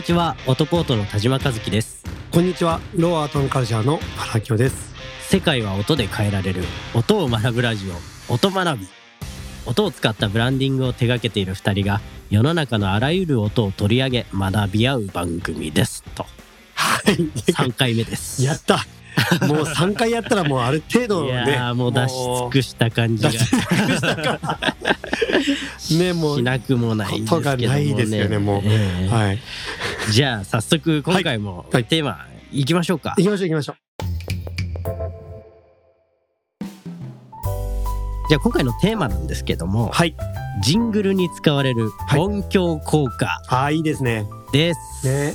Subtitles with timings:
[0.00, 2.02] こんにちは、オトポートの田島和樹です。
[2.30, 4.94] こんにちは、ローアートンカルチャーの原京です。
[5.28, 6.64] 世界は音で変えられる
[6.94, 8.88] 音を学ぶラジオ、音学び。
[9.66, 12.00] 音を使ったブランディングを手掛けている二人が
[12.30, 16.02] 世の中のあらゆる音を取り上げ学び合う番組です。
[16.14, 16.24] と、
[16.74, 17.16] はい。
[17.52, 18.42] 3回目です。
[18.42, 18.86] やった
[19.46, 21.34] もう3回やったらもうある程度いね。
[21.52, 24.74] やーもう出し尽くした感じが出し尽くしたから。
[25.98, 26.42] ね、もうし。
[26.42, 27.36] なくもないですけども、ね。
[27.36, 29.38] ことがないですよねもうええはい。
[30.12, 33.14] じゃあ早速今回もはいテーマいきましょうか。
[33.16, 33.74] 行きましょう行きましょ
[38.28, 40.16] じゃあ今回のテーマなんですけどもう。、はい。
[40.62, 44.24] ジングルに使われるはい音響効果ああ、いいですね。
[44.52, 45.06] です。
[45.06, 45.34] ね。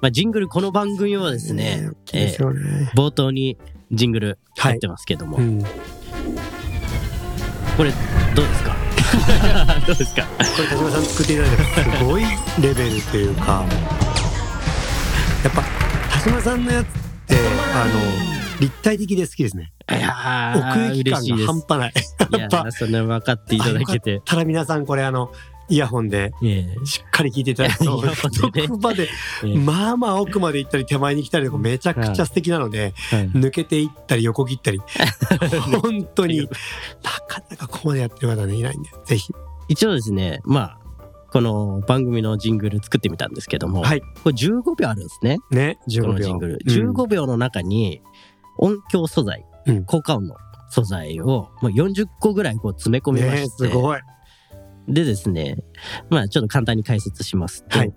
[0.00, 2.90] まあ、ジングルこの番組はですね、大きいですよね。
[2.94, 3.58] 冒頭に
[3.92, 5.62] ジングルはい入ってますけども、うん。
[5.62, 5.68] こ
[7.76, 7.90] これ
[8.34, 8.74] どうですか？
[9.86, 10.22] どうですか？
[10.38, 12.22] れ田島さん作っていただいてすごい
[12.60, 13.64] レベルというか、
[15.44, 15.62] やっぱ
[16.12, 16.90] 田島さんのやつっ
[17.26, 17.36] て、
[17.74, 19.72] あの、立体的で好きですね。
[19.90, 21.92] いや奥ー行き感が半端ない。
[22.30, 25.32] いややっぱーそれ分かっていただけて、ただ皆さんこれあの、
[25.70, 28.66] イヤホンでえしっかり聞いていただくと、 イヤホンでね。
[28.66, 29.08] どこまで、
[29.64, 33.30] まあまあ奥まで行ったり手前に来たりとかめちゃくちゃ素敵なので、はい。
[33.30, 34.80] 抜けていったり横切ったり、
[35.80, 36.46] 本当にな
[37.28, 39.32] かなかここまでやってる方ねいないんで、ぜひ。
[39.68, 40.80] 一応ですねまあ
[41.32, 44.00] この番組のジングル作ってみたんですけども、はい。
[44.00, 45.38] これ15秒あるんですね。
[45.50, 46.12] ね、こ15秒。
[46.12, 46.90] のジングル、うん。
[46.90, 48.02] 15秒の中に
[48.58, 49.84] 音響素材、うん。
[49.84, 50.34] 効果音の
[50.70, 54.00] 素材をまあ40個ぐらいこう詰め込みまね、して、すごい。
[54.88, 55.58] でですね、
[56.08, 57.92] まあちょっと簡単に解説しますと、はい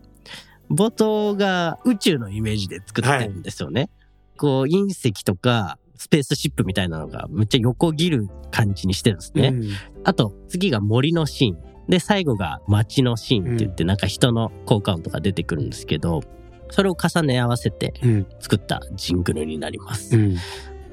[0.71, 3.89] 冒頭が宇宙のイメージで作ってるんですよね。
[4.37, 9.49] こう隕石とかスペースシップみたいなのがむっちゃ横切る感じにしてるんですね。
[9.49, 9.63] うん
[10.03, 11.73] あと次が森のシーン。
[11.89, 16.21] で最後が街のシーンって言ってなんか人の効果音とか出てくるんですけど、
[16.69, 18.27] それを重ね合わせてうん。
[18.39, 20.15] 作ったジングルになります。
[20.15, 20.37] うん。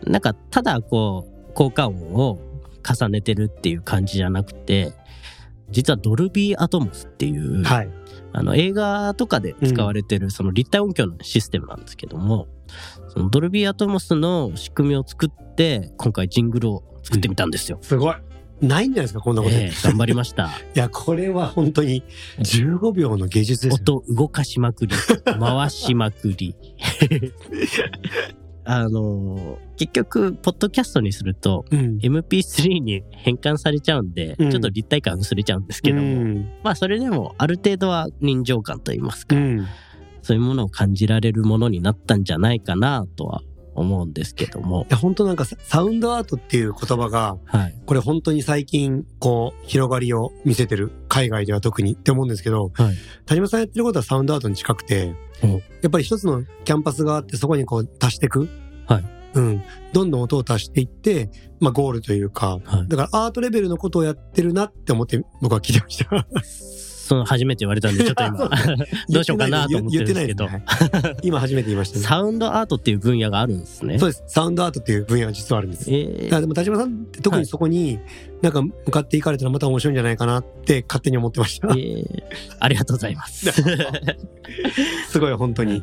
[0.05, 2.41] なんかただこう効果音を
[2.83, 4.93] 重ねてるっていう感じじゃなくて
[5.71, 7.91] 実はドルビーアトモスっていう、はい。
[8.33, 12.47] あの映画とかで使われてるその立体音響のシステムなんですけども、
[13.09, 17.79] そのドルビーアトモスの仕組みを作って今回ジングルを作ってみたんですよ。
[17.83, 18.15] すごい。
[18.61, 19.55] ないんじゃないですか、こんなこと。
[19.55, 20.51] いええ頑張りました。
[20.75, 22.05] や、これは本当に
[22.39, 23.97] 15秒の芸術ですよ。
[23.97, 24.95] 音動かしまくり、
[25.25, 26.55] 回しまくり。
[28.73, 31.99] あの結局ポッドキャストにするとうん。
[31.99, 36.53] MP3 に変換されちゃうんで、うんちょっと立体感薄れちゃうんですけども、うん。
[36.63, 39.67] まあそれでもある程度は臨場感といいますか、うん。
[40.23, 43.43] そういうものを感じられるものになったんじゃないかなとは
[43.81, 47.75] 思うんですけどもい、や、本当なんかササウンドアートっていう言葉が、はい。
[47.87, 50.93] これ本当に最近、こう、広がりを見せてる。
[51.09, 52.97] 海外では特にって思うんですけど、はい。
[53.27, 55.51] 田島さんやってることはサウンドアートに近くて、うん
[55.83, 58.49] やっぱり一つのキャンパスがあって、そこにこう足していく。
[58.87, 59.05] はい。
[59.35, 59.63] うん。
[59.93, 61.31] どんどん音を足していって、
[61.61, 62.89] まあゴールというか、はい。
[62.89, 66.27] だからアートレベルのことをやってるなって思って僕は聞いてました。
[67.11, 68.39] その初めて言われたんで、ちょっと今、
[69.11, 70.65] どうしようかなと思ってるんですけど、ね
[71.23, 72.05] 今初めて言いましたね。
[72.05, 73.99] サウンドアートっていう分野があるんですね。
[73.99, 74.23] そうです。
[74.29, 75.91] サウンドアートっていう分野が実はあるんです。
[75.91, 77.99] えーでも田島さんって特にそこに
[78.43, 81.67] なんか向かっていかれたらまた面白いんじゃないかなって勝手に思ってました。
[81.71, 82.23] えー
[82.61, 83.51] ありがとうございます。
[85.11, 85.83] すごい本当に。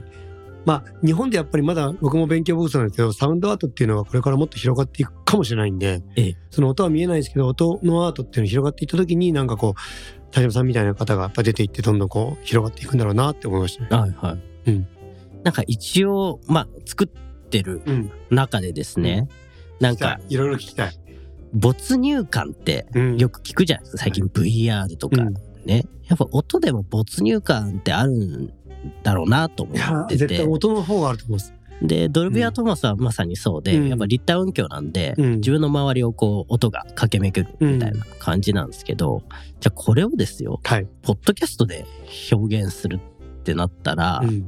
[0.68, 9.80] まあ日本でやっぱりまだ僕も勉強不足なんですけどサウンドアートっていうのはこれからもっと広がっていくかもしれないんで、ええその音は見えないですけど音のアートっていうのが広がっていった時になんかこう
[10.32, 13.90] 田島さんみたいな方がやっぱ出ていってどんどんこう広がっていくんだろうなって思いましたね。
[13.90, 14.72] はいはい。
[14.72, 14.88] うん
[15.44, 17.08] なんか一応、まあ、作っ
[17.50, 18.12] てるうん。
[18.30, 19.30] 中でですね、
[19.80, 21.00] なんか、いろいろ聞きたい。
[21.54, 24.04] 没入感ってうんよく聞くじゃないですか。
[24.04, 25.34] 最近 VR とかうん
[25.66, 25.86] ね。
[26.08, 28.54] やっぱ音でも没入感ってあるん
[29.04, 30.28] だろうなと思ってて。
[30.28, 31.54] 絶対音の方があると思います。
[31.82, 39.24] で、ドルビーアトモスはまさにそうで、うんやっぱ立体音響なんで、うん自分の周りをこう音が駆け巡るみたいな感じなんですけど、
[39.60, 40.88] じゃあこれをですよ、はい。
[41.04, 41.86] ポッドキャストで
[42.32, 44.48] 表現するってなったら、うん。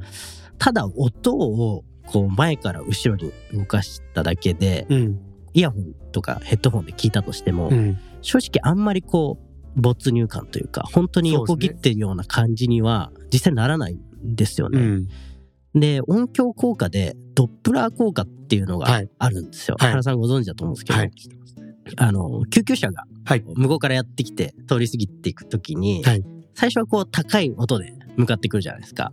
[0.58, 5.20] ただ音をこう前から後ろに動かしただけで、うん。
[5.52, 7.98] イヤホンとかヘッドホンで聞いたとしても、うん。
[8.22, 14.00] 正直あんまりこう没入感というか本当に横切ってるような感じには実際ならないん
[14.36, 15.06] ですよね。
[15.74, 15.80] うん。
[15.80, 19.76] で音響効果でドップラー効果っていうのがはいあるんですよ。
[19.78, 21.12] はい原さんご存知だと思うんですけど、はい。
[21.96, 26.24] あの救急車がはい向こうからやってきて通り過ぎていく時に、はい
[26.54, 29.12] 最初はこう高い音で向かってくるじゃないですか。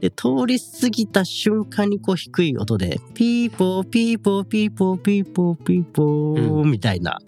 [0.00, 7.18] で、通り過ぎた瞬間にこう低い音で、ピーポーピーポーピーポーピーポーピーポーみたいな、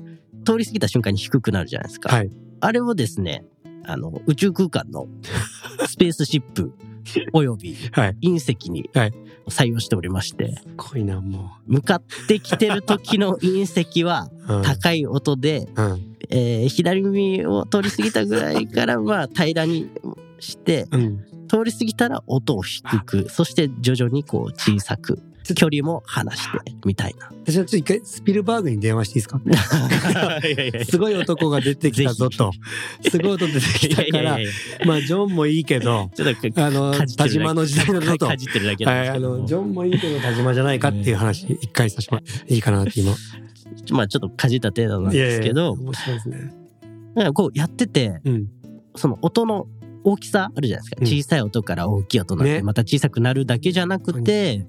[0.44, 2.14] 通り過ぎた瞬間に低くなるじゃないですか。
[2.14, 2.30] はい
[2.60, 3.44] あれをですね、
[3.84, 5.06] あの、宇宙空間の
[5.86, 6.72] スペースシップ
[7.32, 8.16] およびはい。
[8.22, 9.12] 隕石にはい
[9.48, 14.28] 採用しておりまして、すごいな、も向かってきてる時の隕石は。
[14.62, 16.16] 高い音で、うん。
[16.30, 19.88] えー左耳を通り過ぎたぐらいから まあ平らに
[20.38, 21.24] してうん。
[21.48, 25.18] 通り過ぎたら音を低くそして徐々にこう小さく
[25.54, 27.30] 距離も離してみたいな。
[27.44, 30.84] 私はちょっと一回スピルバーグに電話していいですか？
[30.90, 32.52] すごい男が出てきたぞと。
[33.10, 34.38] すごい音出てきたから
[34.86, 38.26] まあ、ジョンもいいけど、ちょっとあの、田島の時代だぞと。
[38.26, 43.14] かじってるだけなんはい、あの、ジョンもいいけど田島じゃないかっていう話、一回させていいかなって今。
[43.90, 46.54] まあちょっとかじった程度なんですけど、面白いですね。
[47.14, 48.46] だからこうやってて、うん。
[48.96, 49.66] その音の
[50.04, 50.96] 大きさあるじゃないですか。
[51.00, 54.66] うん小さい音から大きい音になって、ねまた小さくなるだけじゃなくて、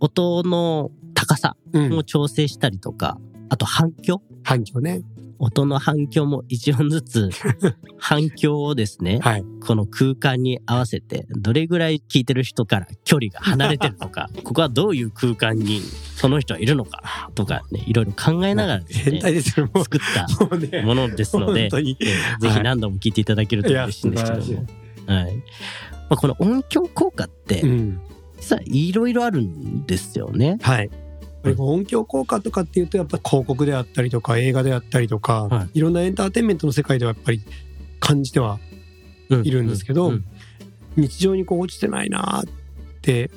[0.00, 2.04] 音の高さうんも。
[2.04, 5.02] 調整したりとか、あと反響反響ね。
[5.38, 7.30] 音の反響も一音ずつ
[7.98, 9.44] 反響をですね、はい。
[9.66, 15.80] この空間に合わせてどれぐらい聞いてる人から距離が離れてるのか ここはどういう空間に
[16.14, 20.48] その人はいるのかとかねいろいろ考えながらです変ね態ですよ、も作ったう。
[20.48, 20.82] もうね。
[20.82, 21.96] ものですので本当に。
[22.00, 24.66] えーぜひ何度も聞いていただけると嬉しいんですけどいやも、
[25.06, 25.42] はいま
[26.10, 28.00] あ、この音響効果ってうん。
[28.46, 30.58] 実はいろいろあるんですよね。
[30.62, 30.84] はい。
[30.84, 30.90] やっ
[31.42, 35.80] ぱり音響効果とかっていうとやっぱ広告であったりとか映画であったりとか、、はい。
[35.80, 37.42] ろんなエンターテインメントの世界ではやっぱり
[37.98, 38.60] 感じては
[39.30, 40.24] いるんですけど、うん。
[40.96, 42.52] 日常にこう落ちてないなーっ
[43.02, 43.30] て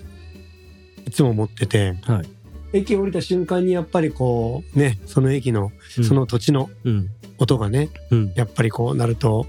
[1.07, 2.77] いつも思ってて、はい。
[2.77, 6.03] 駅降りた瞬間にやっぱりこうねその駅のうん。
[6.03, 7.09] その土地のうん。
[7.39, 8.33] 音がね、うん。
[8.35, 9.47] やっぱりこうなると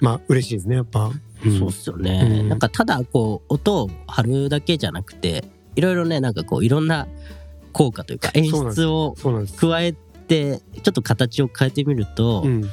[0.00, 1.10] まあ嬉しいですねやっぱ。
[1.44, 5.44] うんそうっすよね、うんなんかただこう音を張るだけじゃなくて
[5.76, 7.06] いろいろねなんかこういろんな
[7.72, 9.14] 効果というか演出を。
[9.58, 12.70] 加えてちょっと形を変えてみると、うん、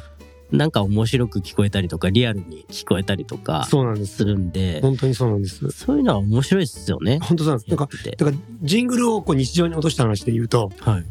[0.51, 4.25] なんか面白く聞こえたりとかリアルに聞こえたりとかそうなんですす。
[4.25, 5.69] るんで本当にそうなんです。
[5.71, 7.19] そういうのは面白いですよね。
[7.21, 7.69] 本当そうなんです。
[7.69, 11.05] なんかだからジングルをこう日常に落とした話で言うとはい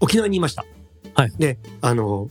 [0.00, 0.64] 沖縄にいました。
[1.14, 2.28] はいであの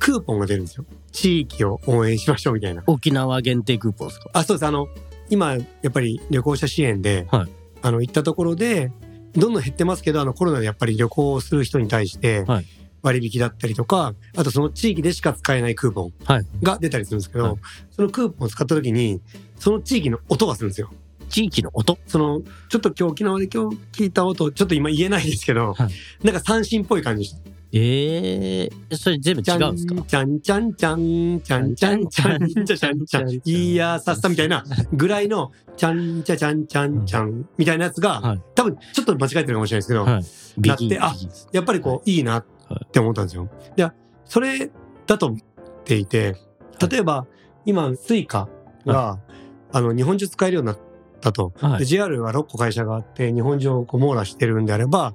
[0.00, 0.84] クーポンが出るんですよ。
[1.12, 2.82] 地域を応援しましょうみたいな。
[2.86, 4.30] 沖縄限定クーポンですか？
[4.32, 4.66] あそうです。
[4.66, 4.88] あの
[5.28, 7.48] 今やっぱり旅行者支援で、はい。
[7.82, 8.90] あの行ったところで
[9.34, 12.66] どんどん減ってますけどあのコロナでやっぱり旅行をする人に対してはい。
[13.02, 16.46] 割引だったりとか、あとその地域でしか使えないクーポンはい。
[16.62, 17.56] が出たりするんですけど、はい。
[17.90, 19.22] そのクーポンを使った時に
[19.58, 20.90] その地域の音がするんですよ。
[21.30, 21.96] 地域の音？
[22.06, 25.90] そのちょっと今日沖縄で今日聞いた音ちょっと今言えないですけど、はい。
[26.24, 27.30] なんか三振っぽい感じ
[27.72, 29.94] ええー、それ全部違うんですか？
[30.02, 41.14] ちゃんちゃんちゃん、ちゃんちゃんちゃん、ちゃちゃんちゃん、いやさっさみたいなぐらいの、ちゃんちゃちゃんちゃんちゃんみたいなやつが、多分ちょっと間違えてるかもしれないですけど、はい、なって、あ、
[41.52, 42.46] やっぱりこう、いいなっ
[42.90, 43.48] て思ったんですよ。
[43.76, 43.88] で、
[44.24, 44.70] それ
[45.06, 45.38] だと思っ
[45.84, 46.36] ていて、
[46.90, 47.26] 例えば、
[47.66, 48.48] 今、 Suica
[48.84, 49.20] が、
[49.72, 50.78] あの、日本中使えるようになっ
[51.20, 51.52] たと。
[51.60, 55.14] はい、JR は6個会社があって、日本中をこう網羅してるんであれば、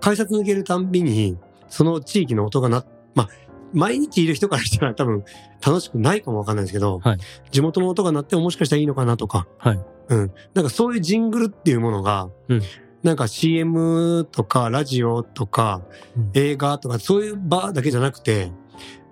[0.00, 1.36] 改札抜けるたんびに、
[1.70, 2.84] その地域の音がな
[3.14, 3.28] まあ
[3.72, 5.24] 毎日いる人からしたら 多分
[5.64, 7.18] 楽しくないかもわかんないですけど、はい。
[7.50, 9.80] 地元の音が鳴ってももしかしたらいいのかなとか、はい。
[10.08, 12.62] うん、なんかそういうジングルっていうものが、うん。
[13.02, 15.82] なんか CM とかラジオとか
[16.16, 16.30] うん。
[16.34, 18.52] 映画とかそういう場だけじゃなくて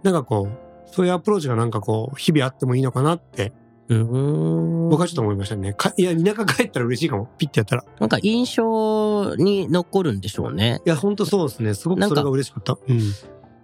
[0.02, 3.52] なんかこうそういうアプローチがなんかこう日々あってもいいのかなって
[3.88, 5.72] 僕はちょっと思いましたね。
[5.72, 7.82] かいや田舎帰ったら嬉しいかもピッてやったら。
[7.82, 10.80] いなんか印象に残るんでしょうね。
[10.84, 12.76] やほんとそうですねすごくそれが嬉しかった。
[12.86, 13.00] うん、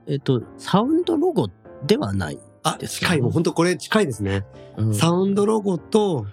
[0.06, 1.50] えっと、サウンドロゴ
[1.86, 2.38] ではない。
[2.62, 4.44] あです近いもうほんとこれ近いですね。
[4.78, 6.26] うんサウンドロゴと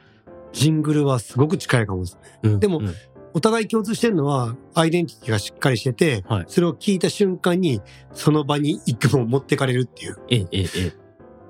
[0.54, 2.40] ジングルはすごく近いかもですね。
[2.44, 2.94] うんでもうん
[3.34, 7.82] お互い共通してるのはアイデンティティがしっかりしてて、はいそれを聞いた瞬間に
[8.14, 10.18] その場に一句も持ってかれるっていう。
[10.30, 10.94] ええ、ええ、ええ。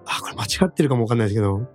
[0.05, 1.67] あ、これ間違ってるかもわかんないですけど、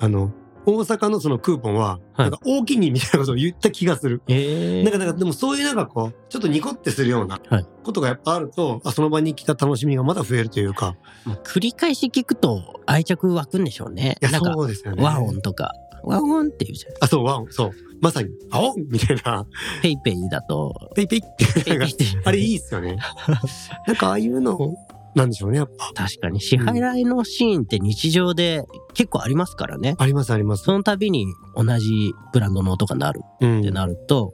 [0.00, 0.32] あの、
[0.66, 4.22] 大阪のそのクーポンは、はいなんか大きにみたいなことを言った気がする。
[4.28, 14.18] ええなんか、なんか、でもそういうなんかこう、ちょっとニコってするようなはいことがやっぱあると、あその場に来た楽しみがまだ増えるというか、まあ繰り返し聞くと愛着湧くんでしょうね。
[14.20, 15.02] いや、そうですよね。
[15.02, 16.92] 和音とか、WAONっていうじゃん。
[17.00, 17.70] あ、そう、 WAON、そう。
[18.00, 19.46] まさに、 WAONみたいな、
[19.82, 22.22] PayPayだと、 PayPayって PayPayっていう。
[22.24, 22.98] あれいいっすよね。
[23.86, 24.76] なんかああいうの、
[25.18, 25.92] なんでしょうね、やっぱ。
[25.94, 29.96] 確かに支払いのシーンって日常で結構ありますからね。
[29.98, 30.64] あります、あります。
[30.64, 34.32] その度に同じブランドの音が鳴るうんってなると、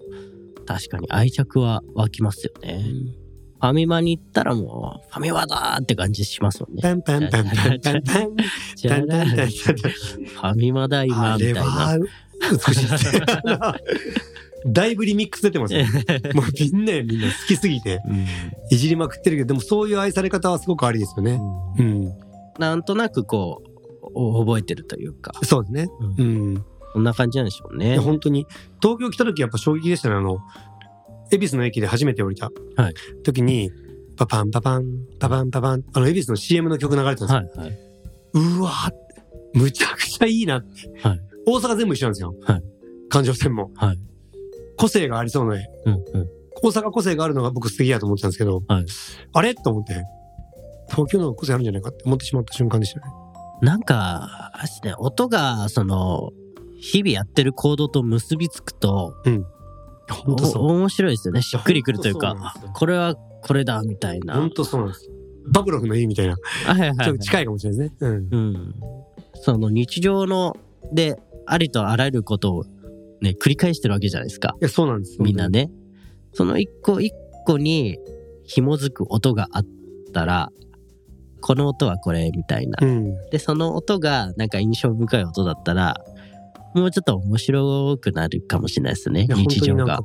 [0.66, 2.84] 確かに愛着は湧きますよね。
[3.60, 6.82] ファミマに行ったらもう、ファミマだーって感じしますもんね。
[6.82, 8.36] パンパンパンパンパンパン。
[8.76, 11.62] じゃあタンタンタンタンファミマだ今みたいな。
[11.62, 12.86] は美しい。
[14.66, 15.86] だいぶリミックス出てますね。
[16.34, 18.26] もうみんなみんな好きすぎてうん
[18.70, 21.38] いじりまくってるけどでもそういう愛され方はすごくありですよね。
[21.78, 22.12] うん、
[22.58, 23.74] なんとなくこう、
[24.14, 25.32] お覚えてるというか。
[25.42, 25.88] そうですね。
[26.18, 28.00] うんうん、こんな感じなんでしょういねや。
[28.00, 28.46] 本当に、
[28.80, 30.14] 東京来た時やっぱ衝撃でしたね。
[30.14, 30.38] あの、
[31.32, 33.70] 恵比寿の駅で初めて降りたはい時に、
[34.16, 34.84] パパンパパン、
[35.18, 37.62] パパンパパン、あの、恵比寿の CM の曲流れてたんですよ。
[37.62, 37.78] はいはい。
[38.34, 39.04] うわー
[39.54, 40.90] むちゃくちゃいいなって。
[41.06, 42.34] はい大阪全部一緒なんですよ。
[42.42, 42.62] はい
[43.08, 43.70] 環状線も。
[43.74, 43.98] はい。
[44.76, 46.28] 個性がありそうで、うんうん。
[46.62, 48.84] 大阪個性があるのが僕素敵だと思ってたんですけど、はい
[49.32, 49.54] あれ？
[49.54, 50.04] と思って、
[50.90, 53.06] 東京の個性あるんじゃないかって思ってしまった瞬間でしたね。
[53.62, 56.32] なんか、あれですね、音が、その、
[56.80, 59.14] 日々やってる行動と結びつくと、
[60.10, 60.62] 本当そう。
[60.64, 61.40] お面白いですよね。
[61.40, 64.34] しっくりくるというかいや本当そうなんですよ、これはこれだ、みたいな。
[64.34, 65.10] 本当そうなんです。
[65.46, 66.36] バブロフの家みたいな。
[66.66, 68.10] はいはいはいちょっと近いかもしれないですね。
[68.10, 68.28] うん。
[68.34, 68.74] うん。
[69.34, 70.56] その日常の、
[70.92, 72.64] で、ありとあらゆることを
[73.20, 74.54] ね、繰り返してるわけじゃないですか。
[74.60, 75.20] いや、そうなんです。
[75.20, 75.70] みんなね。
[76.32, 77.12] その一個一
[77.46, 77.98] 個に
[78.44, 79.66] 紐づく音があっ
[80.12, 80.50] たら、
[81.40, 82.78] この音はこれみたいな。
[82.80, 83.14] うん。
[83.30, 85.94] で、その音がなんか印象深い音だったら、
[86.74, 90.00] もうちょっと面白くなるかもしれないですね日常が。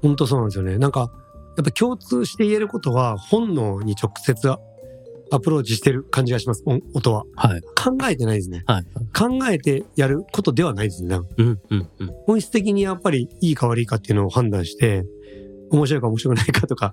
[0.00, 0.78] 本当そうなんですよね。
[0.78, 1.10] なんか、
[1.56, 4.48] やっぱ共通して言えることは、本能に直接
[5.32, 7.24] アプローチしてる感じがします、音音は。
[7.36, 7.62] はい。
[7.62, 8.64] 考えてないですね。
[8.66, 8.84] はい。
[9.16, 11.18] 考えてやることではないですね。
[11.38, 12.10] うんうんうん。
[12.26, 15.04] 本質的にやっぱりいいか悪いかっていうのを判断して、
[15.70, 16.92] 面白いか面白くないかとか、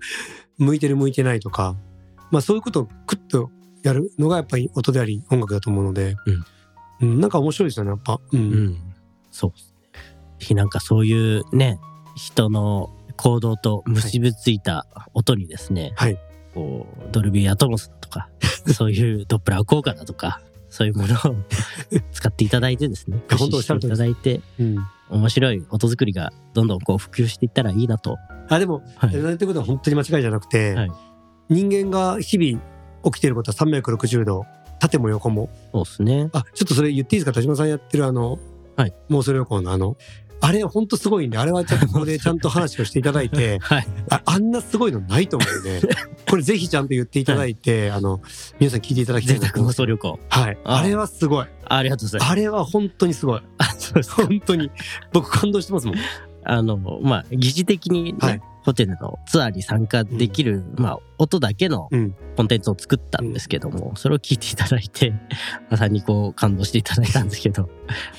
[0.57, 1.75] 向いてる向いてないとか、
[2.31, 3.49] まあそういうことをクッと
[3.83, 6.15] やるのがやっぱり音であり音楽だと思うので、
[7.01, 8.19] うん、なんか面白いですよね、やっぱ。
[8.31, 8.39] うん。
[8.39, 8.77] うん。
[9.31, 9.77] そうですね。
[10.39, 11.79] ぜひなんかそういうね、
[12.15, 16.17] 人の行動と結びついた音にですね、はい
[16.57, 18.29] こう、ドルビーアトモスだとか、
[18.73, 21.35] そういうドップラー効果だとか、そういうものを
[22.11, 24.77] 使っていただいてですね、 本当おっしゃいただいて、うん。
[25.09, 28.17] 面白い音作りがどんどんこう普及していったらいいなと。
[28.49, 30.91] あ、でも、はい言われてることは本当に間違いじゃなくて、はい
[31.49, 32.61] 人間が日々
[33.05, 34.45] 起きていることは360度、
[34.79, 35.49] 縦も横も。
[35.71, 36.29] そうですね。
[36.33, 37.31] あ、ちょっとそれ言っていいですか？
[37.31, 38.37] 田島さんやってるあの、
[38.75, 39.95] はい妄想旅行のあの、
[40.39, 43.87] あれ本当すごいんで、あれはちょっとここで ちゃんと話をしていただいて、はい。
[44.09, 45.81] ああんなすごいのないと思うんで、
[46.29, 48.21] これぜひちゃんと言っていただいて、あの、
[48.59, 50.19] 皆さん聞いていただきたいなと思い旅行。
[50.29, 50.57] はい。
[50.63, 51.47] ああれはすごい。
[51.65, 52.31] ありがとうございます。
[52.31, 53.41] あれは本当にすごい。
[54.15, 54.71] 本当に。
[55.13, 55.95] 僕感動してますもん。
[56.43, 65.13] あの、まあ、疑似的にね、はいホテルのツアーに参加できる、まあ、音だけのうんコンテンツを作ったんですけども、それを聞いていただいて、
[65.71, 67.69] まさにこう感動していただいたんですけど、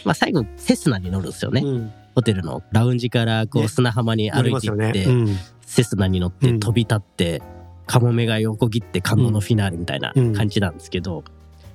[0.07, 1.61] まあ最後、セスナに乗るんですよね。
[1.63, 1.93] うん。
[2.19, 5.05] ホテルのラウンジからこうね砂浜に歩いていって、ますよね。
[5.07, 5.37] うん。
[5.61, 7.43] セスナに乗ってうん飛び立って、
[7.87, 11.23] カモメが横切って感動のフィナーレみたいなうん感じなんですけど、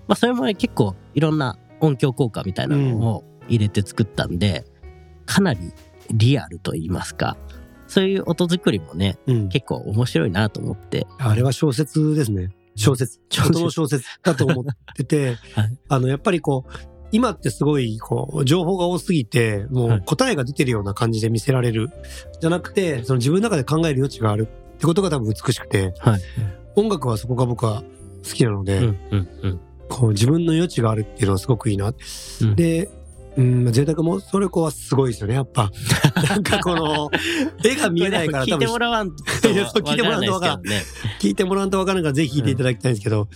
[0.10, 4.66] まあそれもね結構いろんな音響効果みたいなのを入れて作ったんで、
[5.26, 5.72] かなり
[6.12, 7.38] リアルと言いますか、
[7.88, 9.48] そういう音作りもね、うん。
[9.48, 12.50] 結構面白いなと思って、あれは小説ですね。
[12.76, 13.22] 小説。
[13.30, 21.92] 小説音の小説だと思ってて、 はいあの、やっぱりこう、今ってすごい、こう、情報が多すぎて、もはいう答えが出てるような感じで見せられる。
[22.42, 26.22] じゃなくて、その自分の中で考える余地があるってことが多分美しくて、はい。
[26.76, 27.84] 音楽はそこが僕は
[28.28, 29.60] 好きなので、うんうんうん。
[29.90, 31.94] こう自分の余地があるっていうのはすごくいいな。
[32.42, 32.90] うんで、
[33.38, 35.72] うん、贅沢もそれ子はすごいですよね、やっぱ。
[36.30, 37.12] なんかこの、
[37.64, 43.28] 絵が見えないから聞いてもらわんと 聞いてもらわんとわからんわないです聞いてもらうとわからんからぜひ聞いていただきたいんですけど、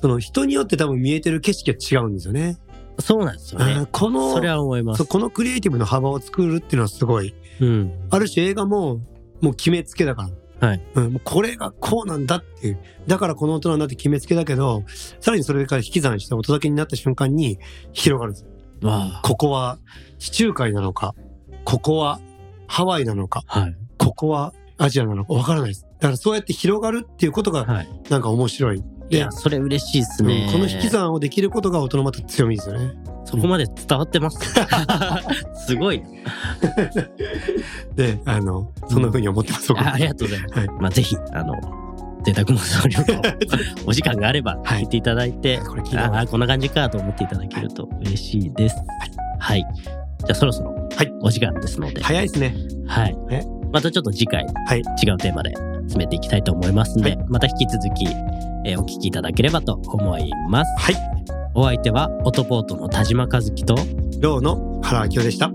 [0.00, 2.58] その人によって多分見えてる景色が違うんですよね。
[2.98, 3.88] そうなんですよあねー。
[3.90, 5.04] このそれは思います。
[5.04, 7.34] このクリエイティブの幅を作るっていうのはすごい。
[7.60, 7.92] うん。
[8.10, 9.00] ある種映画も
[9.40, 10.28] もう決めつけだか
[10.60, 10.68] ら。
[10.68, 10.82] はい。
[10.94, 12.78] うん、もうこれがこうなんだっていう。
[13.06, 14.84] だからこの音なんだって決めつけだけど、
[15.20, 17.58] さらにそれから引き算して音だけになった瞬間に
[17.92, 18.88] 広がるんですよ。
[18.88, 19.78] わここは
[20.18, 21.14] 地中海なのか、
[21.64, 22.20] ここは
[22.68, 23.60] ハワイなのか、あ。
[23.60, 23.76] はい。
[23.98, 25.82] ここはアジアなのかわからないです。
[25.82, 27.88] だからそうやって広がるっていうことがはい。
[28.10, 28.82] なんか面白い。
[29.12, 30.48] いでや、それ嬉しいですうんね。
[30.52, 32.92] この引き算をできることが音のまた強みですよね。
[33.24, 34.38] そこまで伝わってます。
[35.66, 36.02] すごい。
[37.94, 39.68] で、あの、そんな風に思ってます。
[39.68, 40.58] 僕あありがとうございます。
[40.58, 41.54] はいまあ、ぜひ、あの、
[42.24, 43.22] 贅沢妄想旅行、
[43.86, 48.76] お時間があればはい聞いていただいて、これ聞いああ、こんな感じかと思っていただけると嬉しいです。
[49.38, 49.66] はい。
[49.80, 52.54] じゃあそろそろ、はいお時間ですので、早いですね。
[52.86, 53.42] はいえ？
[53.72, 55.52] またちょっと次回、はい違うテーマで
[55.82, 58.06] 詰めていきたいと思いますので、はいまた引き続き、
[58.64, 60.70] えーお聞きいただければと思います。
[60.78, 60.96] はい。
[61.54, 63.74] お相手は、オトポートの田島和樹と、
[64.20, 65.50] ローの原明夫でした。